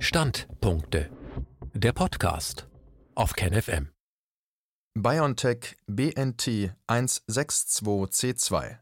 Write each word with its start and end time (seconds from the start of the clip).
Standpunkte. 0.00 1.10
Der 1.74 1.92
Podcast 1.92 2.68
auf 3.16 3.32
KenFM. 3.32 3.90
BioNTech 4.94 5.76
BNT 5.88 6.72
162C2 6.86 8.78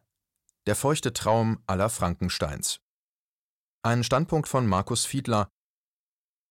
Der 0.66 0.76
feuchte 0.76 1.14
Traum 1.14 1.62
aller 1.66 1.88
Frankensteins. 1.88 2.80
Ein 3.82 4.04
Standpunkt 4.04 4.46
von 4.46 4.66
Markus 4.66 5.06
Fiedler. 5.06 5.48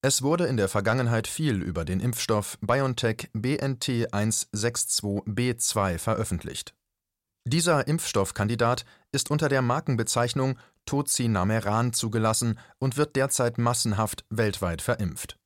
Es 0.01 0.23
wurde 0.23 0.47
in 0.47 0.57
der 0.57 0.67
Vergangenheit 0.67 1.27
viel 1.27 1.61
über 1.61 1.85
den 1.85 1.99
Impfstoff 1.99 2.57
BioNTech 2.59 3.29
BNT 3.33 4.11
162B2 4.11 5.99
veröffentlicht. 5.99 6.73
Dieser 7.47 7.87
Impfstoffkandidat 7.87 8.83
ist 9.11 9.29
unter 9.29 9.47
der 9.47 9.61
Markenbezeichnung 9.61 10.57
Tocinameran 10.85 11.93
zugelassen 11.93 12.59
und 12.79 12.97
wird 12.97 13.15
derzeit 13.15 13.57
massenhaft 13.57 14.25
weltweit 14.29 14.81
verimpft. 14.81 15.37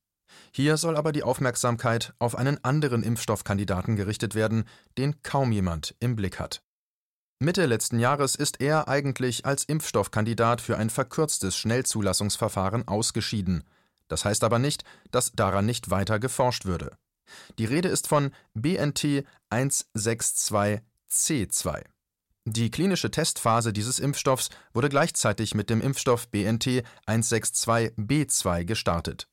Hier 0.51 0.77
soll 0.77 0.97
aber 0.97 1.11
die 1.11 1.23
Aufmerksamkeit 1.23 2.13
auf 2.19 2.35
einen 2.35 2.63
anderen 2.63 3.03
Impfstoffkandidaten 3.03 3.95
gerichtet 3.95 4.35
werden, 4.35 4.65
den 4.97 5.21
kaum 5.21 5.51
jemand 5.51 5.95
im 5.99 6.15
Blick 6.15 6.39
hat. 6.39 6.61
Mitte 7.39 7.65
letzten 7.65 7.99
Jahres 7.99 8.35
ist 8.35 8.59
er 8.59 8.89
eigentlich 8.89 9.45
als 9.45 9.63
Impfstoffkandidat 9.63 10.59
für 10.59 10.77
ein 10.77 10.89
verkürztes 10.89 11.55
Schnellzulassungsverfahren 11.55 12.87
ausgeschieden. 12.87 13.63
Das 14.09 14.25
heißt 14.25 14.43
aber 14.43 14.59
nicht, 14.59 14.83
dass 15.11 15.31
daran 15.31 15.65
nicht 15.65 15.89
weiter 15.89 16.19
geforscht 16.19 16.65
würde. 16.65 16.97
Die 17.57 17.65
Rede 17.65 17.87
ist 17.87 18.07
von 18.07 18.31
BNT 18.55 19.23
162C2. 19.51 21.83
Die 22.51 22.71
klinische 22.71 23.11
Testphase 23.11 23.71
dieses 23.71 23.99
Impfstoffs 23.99 24.49
wurde 24.73 24.89
gleichzeitig 24.89 25.53
mit 25.53 25.69
dem 25.69 25.81
Impfstoff 25.81 26.29
BNT 26.29 26.83
162b2 27.05 28.65
gestartet. 28.65 29.27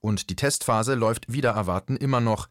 Und 0.00 0.30
die 0.30 0.36
Testphase 0.36 0.94
läuft 0.94 1.32
wider 1.32 1.52
Erwarten 1.52 1.96
immer 1.96 2.20
noch. 2.20 2.48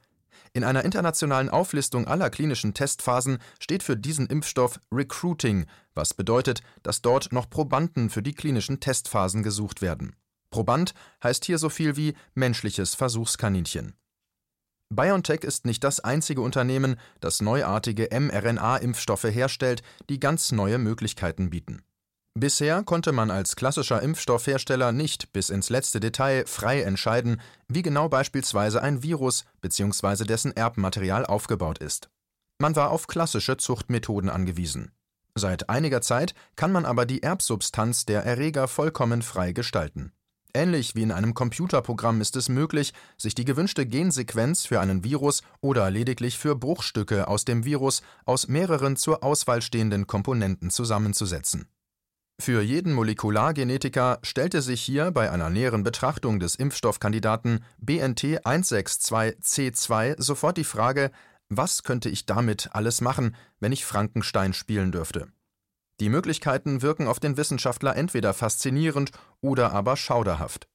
In 0.53 0.63
einer 0.63 0.85
internationalen 0.85 1.49
Auflistung 1.49 2.07
aller 2.07 2.29
klinischen 2.29 2.73
Testphasen 2.73 3.39
steht 3.59 3.83
für 3.83 3.97
diesen 3.97 4.27
Impfstoff 4.27 4.79
Recruiting, 4.89 5.65
was 5.93 6.13
bedeutet, 6.13 6.61
dass 6.81 7.01
dort 7.01 7.33
noch 7.33 7.49
Probanden 7.49 8.09
für 8.09 8.23
die 8.23 8.33
klinischen 8.33 8.79
Testphasen 8.79 9.43
gesucht 9.43 9.81
werden. 9.81 10.15
Proband 10.49 10.93
heißt 11.25 11.43
hier 11.43 11.57
so 11.57 11.67
viel 11.67 11.97
wie 11.97 12.15
menschliches 12.35 12.95
Versuchskaninchen. 12.95 13.97
BioNTech 14.89 15.43
ist 15.43 15.65
nicht 15.65 15.83
das 15.83 15.99
einzige 15.99 16.41
Unternehmen, 16.41 16.97
das 17.19 17.41
neuartige 17.41 18.09
mRNA-Impfstoffe 18.11 19.23
herstellt, 19.23 19.81
die 20.09 20.19
ganz 20.19 20.51
neue 20.51 20.77
Möglichkeiten 20.77 21.49
bieten. 21.49 21.81
Bisher 22.37 22.83
konnte 22.83 23.13
man 23.13 23.31
als 23.31 23.55
klassischer 23.55 24.01
Impfstoffhersteller 24.01 24.91
nicht 24.91 25.31
bis 25.31 25.49
ins 25.49 25.69
letzte 25.69 26.01
Detail 26.01 26.45
frei 26.45 26.81
entscheiden, 26.81 27.41
wie 27.69 27.81
genau 27.81 28.09
beispielsweise 28.09 28.83
ein 28.83 29.01
Virus 29.01 29.45
bzw. 29.61 30.25
dessen 30.25 30.55
Erbmaterial 30.55 31.25
aufgebaut 31.25 31.77
ist. 31.77 32.09
Man 32.59 32.75
war 32.75 32.91
auf 32.91 33.07
klassische 33.07 33.55
Zuchtmethoden 33.55 34.29
angewiesen. 34.29 34.91
Seit 35.33 35.69
einiger 35.69 36.01
Zeit 36.01 36.33
kann 36.55 36.71
man 36.71 36.85
aber 36.85 37.05
die 37.05 37.23
Erbsubstanz 37.23 38.05
der 38.05 38.23
Erreger 38.23 38.67
vollkommen 38.67 39.21
frei 39.21 39.51
gestalten. 39.51 40.11
Ähnlich 40.55 40.95
wie 40.95 41.01
in 41.01 41.11
einem 41.11 41.33
Computerprogramm 41.33 42.21
ist 42.21 42.37
es 42.37 42.47
möglich, 42.47 42.93
sich 43.17 43.35
die 43.35 43.43
gewünschte 43.43 43.85
Gensequenz 43.85 44.65
für 44.65 44.79
einen 44.79 45.03
Virus 45.03 45.41
oder 45.59 45.91
lediglich 45.91 46.39
für 46.39 46.55
Bruchstücke 46.55 47.27
aus 47.27 47.43
dem 47.43 47.65
Virus 47.65 48.01
aus 48.23 48.47
mehreren 48.47 48.95
zur 48.95 49.21
Auswahl 49.21 49.61
stehenden 49.61 50.07
Komponenten 50.07 50.69
zusammenzusetzen. 50.69 51.67
Für 52.39 52.61
jeden 52.61 52.93
Molekulargenetiker 52.93 54.19
stellte 54.23 54.61
sich 54.61 54.81
hier 54.81 55.11
bei 55.11 55.29
einer 55.29 55.49
näheren 55.49 55.83
Betrachtung 55.83 56.39
des 56.39 56.55
Impfstoffkandidaten 56.55 57.65
BNT 57.77 58.45
162C2 58.45 60.21
sofort 60.21 60.55
die 60.55 60.63
Frage, 60.63 61.11
was 61.49 61.83
könnte 61.83 62.07
ich 62.07 62.25
damit 62.25 62.69
alles 62.71 63.01
machen, 63.01 63.35
wenn 63.59 63.73
ich 63.73 63.83
Frankenstein 63.83 64.53
spielen 64.53 64.93
dürfte? 64.93 65.27
Die 65.99 66.09
Möglichkeiten 66.09 66.81
wirken 66.81 67.07
auf 67.07 67.19
den 67.19 67.37
Wissenschaftler 67.37 67.95
entweder 67.95 68.33
faszinierend 68.33 69.11
oder 69.41 69.71
aber 69.71 69.95
schauderhaft. 69.95 70.67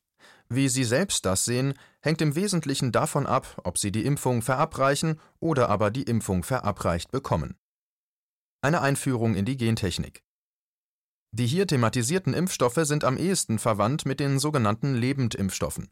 Wie 0.48 0.68
sie 0.68 0.84
selbst 0.84 1.26
das 1.26 1.44
sehen, 1.44 1.74
hängt 2.00 2.22
im 2.22 2.34
Wesentlichen 2.34 2.90
davon 2.90 3.26
ab, 3.26 3.60
ob 3.64 3.78
sie 3.78 3.92
die 3.92 4.04
Impfung 4.04 4.42
verabreichen 4.42 5.20
oder 5.38 5.68
aber 5.68 5.90
die 5.90 6.02
Impfung 6.02 6.42
verabreicht 6.42 7.12
bekommen. 7.12 7.56
Eine 8.62 8.80
Einführung 8.80 9.34
in 9.34 9.44
die 9.44 9.56
Gentechnik. 9.56 10.24
Die 11.32 11.46
hier 11.46 11.66
thematisierten 11.66 12.34
Impfstoffe 12.34 12.80
sind 12.82 13.04
am 13.04 13.16
ehesten 13.16 13.58
verwandt 13.58 14.06
mit 14.06 14.18
den 14.18 14.40
sogenannten 14.40 14.94
Lebendimpfstoffen. 14.94 15.88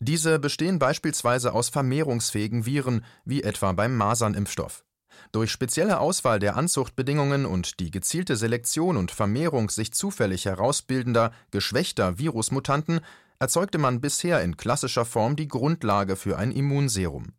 Diese 0.00 0.38
bestehen 0.38 0.78
beispielsweise 0.78 1.52
aus 1.52 1.68
vermehrungsfähigen 1.68 2.66
Viren, 2.66 3.04
wie 3.24 3.42
etwa 3.42 3.72
beim 3.72 3.96
Masernimpfstoff. 3.96 4.84
Durch 5.30 5.50
spezielle 5.50 6.00
Auswahl 6.00 6.38
der 6.38 6.56
Anzuchtbedingungen 6.56 7.46
und 7.46 7.78
die 7.80 7.90
gezielte 7.90 8.36
Selektion 8.36 8.96
und 8.96 9.10
Vermehrung 9.10 9.70
sich 9.70 9.92
zufällig 9.92 10.46
herausbildender, 10.46 11.32
geschwächter 11.50 12.18
Virusmutanten 12.18 13.00
erzeugte 13.38 13.78
man 13.78 14.00
bisher 14.00 14.42
in 14.42 14.56
klassischer 14.56 15.04
Form 15.04 15.36
die 15.36 15.48
Grundlage 15.48 16.16
für 16.16 16.38
ein 16.38 16.52
Immunserum. 16.52 17.32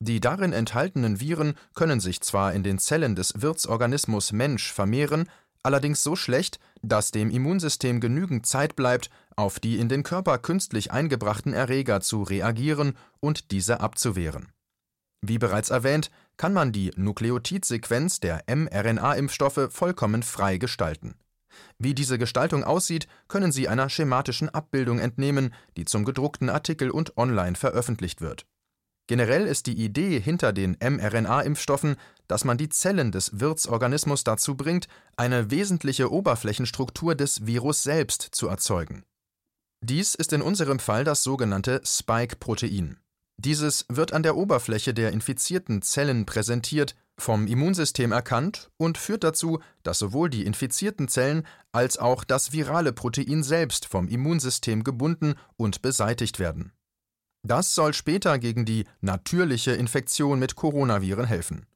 Die 0.00 0.20
darin 0.20 0.52
enthaltenen 0.52 1.20
Viren 1.20 1.54
können 1.74 2.00
sich 2.00 2.20
zwar 2.20 2.52
in 2.52 2.62
den 2.62 2.78
Zellen 2.78 3.16
des 3.16 3.40
Wirtsorganismus 3.40 4.32
Mensch 4.32 4.72
vermehren, 4.72 5.28
allerdings 5.62 6.02
so 6.02 6.16
schlecht, 6.16 6.60
dass 6.82 7.10
dem 7.10 7.30
Immunsystem 7.30 8.00
genügend 8.00 8.46
Zeit 8.46 8.76
bleibt, 8.76 9.10
auf 9.36 9.58
die 9.58 9.78
in 9.78 9.88
den 9.88 10.02
Körper 10.02 10.38
künstlich 10.38 10.92
eingebrachten 10.92 11.52
Erreger 11.52 12.00
zu 12.00 12.22
reagieren 12.22 12.96
und 13.20 13.50
diese 13.50 13.80
abzuwehren. 13.80 14.52
Wie 15.20 15.38
bereits 15.38 15.70
erwähnt, 15.70 16.10
kann 16.36 16.52
man 16.52 16.72
die 16.72 16.92
Nukleotidsequenz 16.96 18.20
der 18.20 18.44
mRNA-Impfstoffe 18.46 19.68
vollkommen 19.70 20.22
frei 20.22 20.58
gestalten. 20.58 21.16
Wie 21.78 21.94
diese 21.94 22.18
Gestaltung 22.18 22.62
aussieht, 22.62 23.08
können 23.26 23.50
Sie 23.50 23.68
einer 23.68 23.88
schematischen 23.88 24.48
Abbildung 24.48 25.00
entnehmen, 25.00 25.54
die 25.76 25.84
zum 25.84 26.04
gedruckten 26.04 26.50
Artikel 26.50 26.90
und 26.90 27.16
online 27.16 27.56
veröffentlicht 27.56 28.20
wird. 28.20 28.46
Generell 29.08 29.46
ist 29.46 29.66
die 29.66 29.82
Idee 29.82 30.20
hinter 30.20 30.52
den 30.52 30.76
mRNA-Impfstoffen, 30.76 31.96
dass 32.28 32.44
man 32.44 32.58
die 32.58 32.68
Zellen 32.68 33.10
des 33.10 33.40
Wirtsorganismus 33.40 34.22
dazu 34.22 34.54
bringt, 34.54 34.86
eine 35.16 35.50
wesentliche 35.50 36.12
Oberflächenstruktur 36.12 37.14
des 37.14 37.46
Virus 37.46 37.82
selbst 37.82 38.22
zu 38.22 38.48
erzeugen. 38.48 39.04
Dies 39.80 40.14
ist 40.14 40.32
in 40.32 40.42
unserem 40.42 40.78
Fall 40.78 41.04
das 41.04 41.22
sogenannte 41.22 41.80
Spike-Protein. 41.84 42.98
Dieses 43.40 43.86
wird 43.88 44.12
an 44.12 44.24
der 44.24 44.36
Oberfläche 44.36 44.92
der 44.92 45.12
infizierten 45.12 45.80
Zellen 45.82 46.26
präsentiert, 46.26 46.96
vom 47.16 47.46
Immunsystem 47.46 48.12
erkannt 48.12 48.70
und 48.76 48.98
führt 48.98 49.24
dazu, 49.24 49.60
dass 49.82 49.98
sowohl 49.98 50.28
die 50.30 50.44
infizierten 50.44 51.08
Zellen 51.08 51.46
als 51.72 51.98
auch 51.98 52.24
das 52.24 52.52
virale 52.52 52.92
Protein 52.92 53.42
selbst 53.42 53.86
vom 53.86 54.08
Immunsystem 54.08 54.84
gebunden 54.84 55.34
und 55.56 55.82
beseitigt 55.82 56.38
werden. 56.38 56.72
Das 57.46 57.74
soll 57.74 57.94
später 57.94 58.38
gegen 58.38 58.64
die 58.64 58.84
natürliche 59.00 59.72
Infektion 59.72 60.38
mit 60.38 60.56
Coronaviren 60.56 61.26
helfen. 61.26 61.66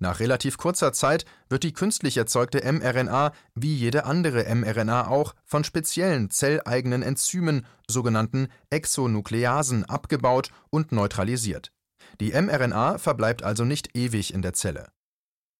Nach 0.00 0.20
relativ 0.20 0.58
kurzer 0.58 0.92
Zeit 0.92 1.24
wird 1.48 1.64
die 1.64 1.72
künstlich 1.72 2.16
erzeugte 2.16 2.60
mRNA, 2.70 3.32
wie 3.54 3.74
jede 3.74 4.04
andere 4.04 4.44
mRNA 4.54 5.08
auch, 5.08 5.34
von 5.44 5.64
speziellen 5.64 6.30
zelleigenen 6.30 7.02
Enzymen, 7.02 7.66
sogenannten 7.88 8.48
Exonukleasen, 8.70 9.84
abgebaut 9.84 10.50
und 10.70 10.92
neutralisiert. 10.92 11.72
Die 12.20 12.32
mRNA 12.32 12.98
verbleibt 12.98 13.42
also 13.42 13.64
nicht 13.64 13.96
ewig 13.96 14.32
in 14.32 14.42
der 14.42 14.52
Zelle. 14.52 14.88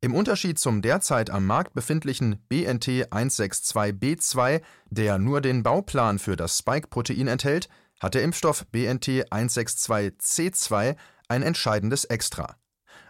Im 0.00 0.14
Unterschied 0.14 0.60
zum 0.60 0.80
derzeit 0.80 1.28
am 1.28 1.44
Markt 1.44 1.74
befindlichen 1.74 2.38
BNT 2.48 3.10
162b2, 3.10 4.62
der 4.90 5.18
nur 5.18 5.40
den 5.40 5.64
Bauplan 5.64 6.20
für 6.20 6.36
das 6.36 6.58
Spike-Protein 6.58 7.26
enthält, 7.26 7.68
hat 7.98 8.14
der 8.14 8.22
Impfstoff 8.22 8.64
BNT 8.70 9.26
162c2 9.32 10.96
ein 11.26 11.42
entscheidendes 11.42 12.04
Extra. 12.04 12.56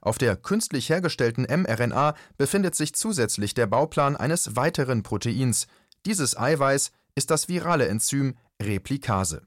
Auf 0.00 0.18
der 0.18 0.36
künstlich 0.36 0.88
hergestellten 0.88 1.44
mRNA 1.44 2.14
befindet 2.36 2.74
sich 2.74 2.94
zusätzlich 2.94 3.54
der 3.54 3.66
Bauplan 3.66 4.16
eines 4.16 4.56
weiteren 4.56 5.02
Proteins. 5.02 5.66
Dieses 6.06 6.36
Eiweiß 6.38 6.92
ist 7.14 7.30
das 7.30 7.48
virale 7.48 7.88
Enzym 7.88 8.36
Replikase. 8.62 9.42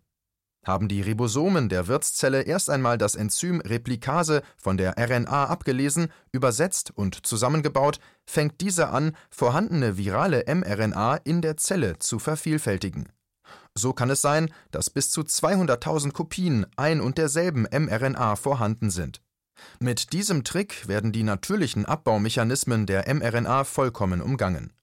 Haben 0.63 0.87
die 0.87 1.01
Ribosomen 1.01 1.69
der 1.69 1.87
Wirtszelle 1.87 2.43
erst 2.43 2.69
einmal 2.69 2.99
das 2.99 3.15
Enzym 3.15 3.61
Replikase 3.61 4.43
von 4.57 4.77
der 4.77 4.95
RNA 4.95 5.45
abgelesen, 5.45 6.11
übersetzt 6.31 6.91
und 6.95 7.25
zusammengebaut, 7.25 7.99
fängt 8.25 8.61
diese 8.61 8.89
an, 8.89 9.15
vorhandene 9.31 9.97
virale 9.97 10.43
mRNA 10.47 11.15
in 11.23 11.41
der 11.41 11.57
Zelle 11.57 11.97
zu 11.97 12.19
vervielfältigen. 12.19 13.09
So 13.73 13.93
kann 13.93 14.11
es 14.11 14.21
sein, 14.21 14.53
dass 14.69 14.91
bis 14.91 15.09
zu 15.09 15.21
200.000 15.21 16.11
Kopien 16.11 16.67
ein 16.75 17.01
und 17.01 17.17
derselben 17.17 17.63
mRNA 17.63 18.35
vorhanden 18.35 18.91
sind. 18.91 19.21
Mit 19.79 20.13
diesem 20.13 20.43
Trick 20.43 20.87
werden 20.87 21.11
die 21.11 21.23
natürlichen 21.23 21.85
Abbaumechanismen 21.85 22.85
der 22.85 23.13
mRNA 23.13 23.63
vollkommen 23.63 24.21
umgangen. 24.21 24.73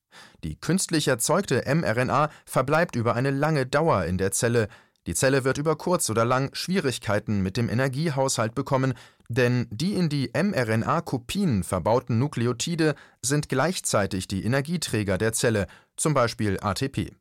Die 0.44 0.56
künstlich 0.56 1.08
erzeugte 1.08 1.62
mRNA 1.66 2.30
verbleibt 2.44 2.96
über 2.96 3.14
eine 3.14 3.30
lange 3.30 3.66
Dauer 3.66 4.04
in 4.04 4.18
der 4.18 4.32
Zelle, 4.32 4.68
Die 5.08 5.14
Zelle 5.14 5.42
wird 5.42 5.56
über 5.56 5.74
kurz 5.76 6.10
oder 6.10 6.26
lang 6.26 6.54
Schwierigkeiten 6.54 7.40
mit 7.42 7.56
dem 7.56 7.70
Energiehaushalt 7.70 8.54
bekommen, 8.54 8.92
denn 9.30 9.66
die 9.70 9.94
in 9.94 10.10
die 10.10 10.30
mRNA-Kopien 10.34 11.64
verbauten 11.64 12.18
Nukleotide 12.18 12.94
sind 13.22 13.48
gleichzeitig 13.48 14.28
die 14.28 14.44
Energieträger 14.44 15.16
der 15.16 15.32
Zelle, 15.32 15.66
zum 15.96 16.12
Beispiel 16.12 16.58
ATP. 16.60 17.12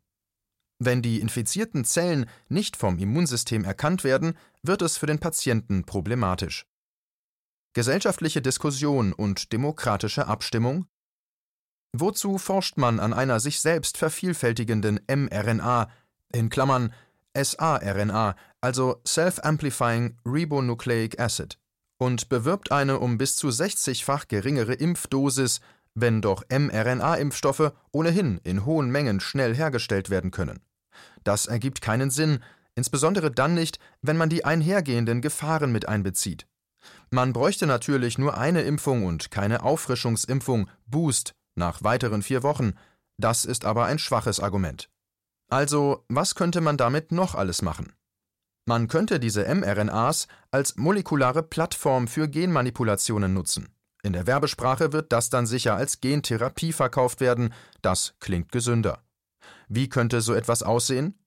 Wenn 0.79 1.01
die 1.01 1.21
infizierten 1.21 1.85
Zellen 1.85 2.29
nicht 2.49 2.75
vom 2.75 2.99
Immunsystem 2.99 3.63
erkannt 3.63 4.03
werden, 4.03 4.37
wird 4.63 4.81
es 4.81 4.97
für 4.97 5.05
den 5.05 5.19
Patienten 5.19 5.85
problematisch. 5.85 6.65
Gesellschaftliche 7.73 8.41
Diskussion 8.41 9.13
und 9.13 9.53
demokratische 9.53 10.27
Abstimmung 10.27 10.87
Wozu 11.93 12.37
forscht 12.37 12.77
man 12.77 12.99
an 12.99 13.13
einer 13.13 13.39
sich 13.39 13.59
selbst 13.59 13.97
vervielfältigenden 13.97 14.99
mRNA, 15.07 15.89
in 16.31 16.49
Klammern 16.49 16.93
saRNA, 17.35 18.35
also 18.61 19.01
Self-Amplifying 19.05 20.17
Ribonucleic 20.25 21.19
Acid, 21.19 21.57
und 21.97 22.29
bewirbt 22.29 22.71
eine 22.71 22.99
um 22.99 23.17
bis 23.17 23.35
zu 23.35 23.47
60-fach 23.47 24.27
geringere 24.27 24.73
Impfdosis, 24.73 25.61
wenn 25.95 26.21
doch 26.21 26.43
mRNA-Impfstoffe 26.49 27.71
ohnehin 27.91 28.39
in 28.43 28.65
hohen 28.65 28.91
Mengen 28.91 29.19
schnell 29.19 29.55
hergestellt 29.55 30.09
werden 30.09 30.31
können. 30.31 30.59
Das 31.23 31.47
ergibt 31.47 31.81
keinen 31.81 32.11
Sinn, 32.11 32.43
insbesondere 32.75 33.31
dann 33.31 33.55
nicht, 33.55 33.79
wenn 34.01 34.17
man 34.17 34.29
die 34.29 34.45
einhergehenden 34.45 35.21
Gefahren 35.21 35.71
mit 35.71 35.87
einbezieht. 35.87 36.45
Man 37.09 37.33
bräuchte 37.33 37.67
natürlich 37.67 38.17
nur 38.17 38.37
eine 38.37 38.61
Impfung 38.61 39.05
und 39.05 39.31
keine 39.31 39.63
Auffrischungsimpfung, 39.63 40.69
Boost, 40.85 41.33
nach 41.55 41.83
weiteren 41.83 42.21
vier 42.21 42.43
Wochen, 42.43 42.73
das 43.17 43.45
ist 43.45 43.65
aber 43.65 43.85
ein 43.85 43.99
schwaches 43.99 44.39
Argument. 44.39 44.89
Also, 45.49 46.03
was 46.09 46.35
könnte 46.35 46.61
man 46.61 46.77
damit 46.77 47.11
noch 47.11 47.33
alles 47.33 47.61
machen? 47.61 47.93
Man 48.65 48.89
könnte 48.89 49.19
diese 49.19 49.43
mRNAs 49.53 50.27
als 50.51 50.75
molekulare 50.75 51.41
Plattform 51.41 52.07
für 52.07 52.27
Genmanipulationen 52.27 53.33
nutzen. 53.33 53.69
In 54.03 54.11
der 54.13 54.27
Werbesprache 54.27 54.91
wird 54.91 55.13
das 55.13 55.29
dann 55.29 55.47
sicher 55.47 55.75
als 55.75 56.01
Gentherapie 56.01 56.73
verkauft 56.73 57.21
werden, 57.21 57.53
das 57.81 58.15
klingt 58.19 58.51
gesünder. 58.51 59.01
Wie 59.69 59.87
könnte 59.87 60.19
so 60.21 60.33
etwas 60.33 60.63
aussehen? 60.63 61.17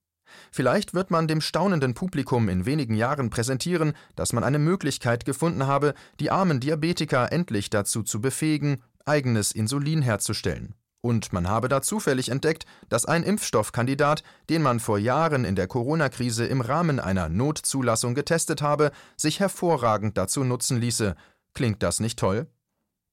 Vielleicht 0.51 0.95
wird 0.95 1.11
man 1.11 1.29
dem 1.29 1.41
staunenden 1.41 1.95
Publikum 1.95 2.49
in 2.49 2.67
wenigen 2.67 2.95
Jahren 2.95 3.31
präsentieren, 3.31 3.95
dass 4.17 4.33
man 4.33 4.45
eine 4.45 4.59
Möglichkeit 4.59 5.25
gefunden 5.25 5.67
habe, 5.67 5.95
die 6.19 6.31
armen 6.31 6.61
Diabetiker 6.61 7.33
endlich 7.33 7.71
dazu 7.71 8.03
zu 8.03 8.21
befähigen, 8.21 8.83
eigenes 9.05 9.53
Insulin 9.53 10.03
herzustellen. 10.03 10.75
Und 11.03 11.33
man 11.33 11.49
habe 11.49 11.69
da 11.69 11.81
zufällig 11.81 12.29
entdeckt, 12.29 12.67
dass 12.91 13.07
ein 13.07 13.23
Impfstoffkandidat, 13.23 14.23
den 14.51 14.63
man 14.63 14.81
vor 14.81 14.99
Jahren 14.99 15.45
in 15.45 15.57
der 15.57 15.67
Corona-Krise 15.67 16.45
im 16.45 16.61
Rahmen 16.61 17.01
einer 17.01 17.29
Notzulassung 17.29 18.15
getestet 18.15 18.61
habe, 18.61 18.93
sich 19.17 19.41
hervorragend 19.41 20.19
dazu 20.19 20.45
nutzen 20.45 20.79
ließe. 20.79 21.17
Klingt 21.55 21.83
das 21.83 22.01
nicht 22.01 22.19
toll? 22.19 22.47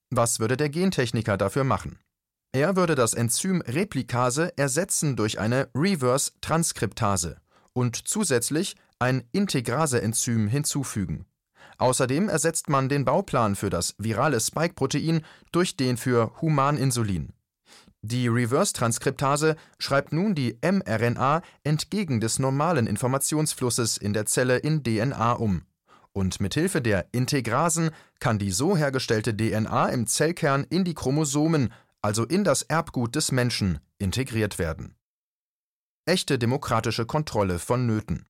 Was 0.10 0.40
würde 0.40 0.58
der 0.58 0.70
Gentechniker 0.70 1.38
dafür 1.38 1.64
machen? 1.64 1.98
Er 2.58 2.76
würde 2.76 2.96
das 2.96 3.14
Enzym 3.14 3.62
Replikase 3.62 4.52
ersetzen 4.58 5.16
durch 5.16 5.40
eine 5.40 5.70
Reverse-Transkriptase 5.76 7.38
und 7.74 8.08
zusätzlich 8.08 8.76
ein 8.98 9.26
Integrase-Enzym 9.32 10.48
hinzufügen. 10.48 11.28
Außerdem 11.78 12.30
ersetzt 12.30 12.68
man 12.68 12.90
den 12.90 13.06
Bauplan 13.06 13.56
für 13.56 13.70
das 13.70 13.94
virale 14.00 14.40
Spike-Protein 14.40 15.22
durch 15.52 15.78
den 15.78 15.98
für 15.98 16.32
Humaninsulin. 16.42 17.34
Die 18.02 18.28
Reverse-Transkriptase 18.28 19.56
schreibt 19.78 20.12
nun 20.12 20.34
die 20.34 20.58
mRNA 20.60 21.44
entgegen 21.64 22.20
des 22.20 22.40
normalen 22.40 22.88
Informationsflusses 22.88 23.98
in 23.98 24.14
der 24.14 24.26
Zelle 24.26 24.58
in 24.58 24.82
DNA 24.82 25.34
um. 25.34 25.62
Und 26.12 26.42
mithilfe 26.42 26.82
der 26.82 27.06
Integrasen 27.12 27.92
kann 28.20 28.40
die 28.40 28.50
so 28.50 28.76
hergestellte 28.76 29.38
DNA 29.38 29.90
im 29.90 30.08
Zellkern 30.08 30.64
in 30.68 30.84
die 30.84 30.96
Chromosomen, 30.96 31.72
also 32.08 32.24
in 32.24 32.46
das 32.46 32.62
Erbgut 32.62 33.16
des 33.18 33.34
Menschen, 33.34 33.80
integriert 33.98 34.60
werden. 34.60 34.96
Echte 36.06 36.40
demokratische 36.40 37.06
Kontrolle 37.06 37.60
vonnöten. 37.60 38.26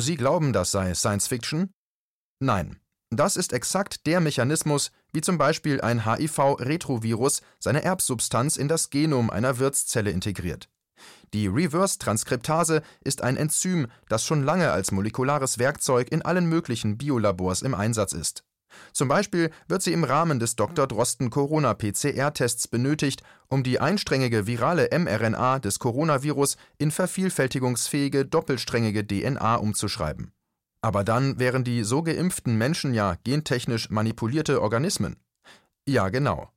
Sie 0.00 0.16
glauben, 0.16 0.54
das 0.54 0.70
sei 0.70 0.94
Science 0.94 1.26
Fiction? 1.26 1.74
Nein, 2.40 2.80
das 3.10 3.36
ist 3.36 3.52
exakt 3.52 4.06
der 4.06 4.20
Mechanismus, 4.20 4.90
wie 5.12 5.20
zum 5.20 5.36
Beispiel 5.36 5.82
ein 5.82 6.06
HIV-Retrovirus 6.06 7.42
seine 7.58 7.82
Erbsubstanz 7.82 8.56
in 8.56 8.68
das 8.68 8.88
Genom 8.88 9.28
einer 9.28 9.58
Wirtszelle 9.58 10.10
integriert. 10.10 10.70
Die 11.34 11.48
Reverse-Transkriptase 11.48 12.80
ist 13.04 13.20
ein 13.20 13.36
Enzym, 13.36 13.88
das 14.08 14.24
schon 14.24 14.44
lange 14.44 14.72
als 14.72 14.92
molekulares 14.92 15.58
Werkzeug 15.58 16.10
in 16.10 16.22
allen 16.22 16.46
möglichen 16.46 16.96
Biolabors 16.96 17.60
im 17.60 17.74
Einsatz 17.74 18.14
ist. 18.14 18.44
Zum 18.92 19.08
Beispiel 19.08 19.50
wird 19.68 19.82
sie 19.82 19.92
im 19.92 20.04
Rahmen 20.04 20.38
des 20.38 20.56
Dr. 20.56 20.86
Drosten 20.86 21.30
Corona-PCR-Tests 21.30 22.68
benötigt, 22.68 23.22
um 23.48 23.62
die 23.62 23.80
einsträngige 23.80 24.46
virale 24.46 24.88
mRNA 24.96 25.58
des 25.58 25.78
Coronavirus 25.78 26.56
in 26.78 26.90
vervielfältigungsfähige 26.90 28.24
doppelsträngige 28.24 29.06
DNA 29.06 29.56
umzuschreiben. 29.56 30.32
Aber 30.80 31.04
dann 31.04 31.38
wären 31.38 31.64
die 31.64 31.84
so 31.84 32.02
geimpften 32.02 32.56
Menschen 32.56 32.92
ja 32.92 33.16
gentechnisch 33.24 33.90
manipulierte 33.90 34.60
Organismen. 34.60 35.16
Ja, 35.86 36.08
genau. 36.08 36.50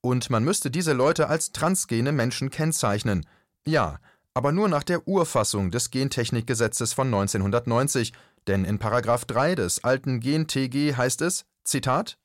Und 0.00 0.30
man 0.30 0.44
müsste 0.44 0.70
diese 0.70 0.92
Leute 0.92 1.28
als 1.28 1.52
transgene 1.52 2.12
Menschen 2.12 2.50
kennzeichnen. 2.50 3.26
Ja, 3.66 3.98
aber 4.34 4.52
nur 4.52 4.68
nach 4.68 4.82
der 4.82 5.06
Urfassung 5.06 5.70
des 5.70 5.90
Gentechnikgesetzes 5.90 6.92
von 6.92 7.08
1990, 7.08 8.12
denn 8.46 8.64
in 8.64 8.78
Paragraph 8.78 9.24
3 9.24 9.54
des 9.54 9.84
alten 9.84 10.20
Gen-TG 10.20 10.96
heißt 10.96 11.22
es, 11.22 11.44
Zitat, 11.64 12.18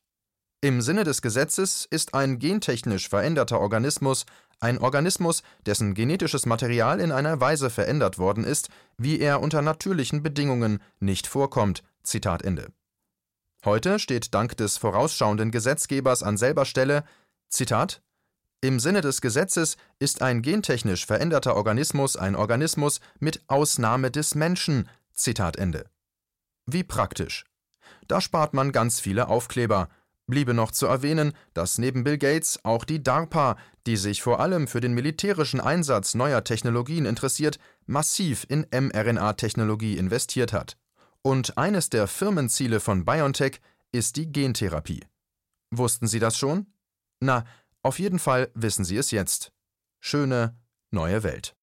im 0.62 0.82
Sinne 0.82 1.04
des 1.04 1.22
Gesetzes 1.22 1.86
ist 1.90 2.16
ein 2.16 2.40
gentechnisch 2.40 3.10
veränderter 3.10 3.60
Organismus 3.60 4.26
ein 4.60 4.80
Organismus, 4.80 5.44
dessen 5.66 5.94
genetisches 5.94 6.46
Material 6.46 7.00
in 7.00 7.12
einer 7.12 7.40
Weise 7.40 7.70
verändert 7.70 8.18
worden 8.18 8.44
ist, 8.44 8.70
wie 8.98 9.20
er 9.20 9.42
unter 9.42 9.62
natürlichen 9.62 10.24
Bedingungen 10.24 10.82
nicht 11.00 11.28
vorkommt. 11.28 11.84
Zitat 12.04 12.42
Ende. 12.42 12.72
Heute 13.66 14.00
steht 14.00 14.34
dank 14.34 14.58
des 14.58 14.78
vorausschauenden 14.78 15.52
Gesetzgebers 15.52 16.24
an 16.24 16.38
selber 16.38 16.66
Stelle 16.66 17.04
Zitat 17.50 18.02
Im 18.62 18.80
Sinne 18.80 19.02
des 19.02 19.22
Gesetzes 19.22 19.78
ist 20.00 20.22
ein 20.22 20.42
gentechnisch 20.42 21.06
veränderter 21.06 21.56
Organismus 21.56 22.16
ein 22.16 22.36
Organismus 22.36 23.00
mit 23.20 23.44
Ausnahme 23.48 24.10
des 24.10 24.36
Menschen. 24.36 24.90
Zitat 25.14 25.56
Ende. 25.58 25.90
Wie 26.66 26.84
praktisch. 26.84 27.46
Da 28.08 28.22
spart 28.22 28.54
man 28.54 28.72
ganz 28.72 29.00
viele 29.00 29.28
Aufkleber, 29.28 29.90
Bliebe 30.28 30.54
noch 30.54 30.72
zu 30.72 30.88
erwähnen, 30.88 31.34
dass 31.54 31.78
neben 31.78 32.04
Bill 32.04 32.18
Gates 32.18 32.60
auch 32.64 32.84
die 32.84 33.02
DARPA, 33.02 33.56
die 33.86 33.96
sich 33.96 34.22
vor 34.22 34.42
allem 34.42 34.68
für 34.68 34.82
den 34.82 34.94
militärischen 34.94 35.62
Einsatz 35.62 36.16
neuer 36.16 36.44
Technologien 36.44 37.06
interessiert, 37.06 37.60
massiv 37.86 38.46
in 38.50 38.68
mRNA-Technologie 38.70 39.98
investiert 39.98 40.52
hat. 40.52 40.78
Und 41.22 41.58
eines 41.58 41.90
der 41.90 42.08
Firmenziele 42.08 42.82
von 42.82 43.06
BioNTech 43.06 43.62
ist 43.94 44.18
die 44.18 44.32
Gentherapie. 44.32 45.06
Wussten 45.72 46.08
Sie 46.08 46.20
das 46.20 46.38
schon? 46.38 46.68
Na, 47.22 47.46
auf 47.82 48.00
jeden 48.00 48.20
Fall 48.20 48.52
wissen 48.54 48.84
Sie 48.84 48.98
es 48.98 49.12
jetzt. 49.12 49.54
Schöne 50.02 50.58
neue 50.92 51.24
Welt. 51.24 51.56